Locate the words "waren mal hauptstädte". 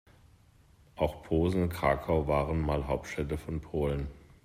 2.27-3.37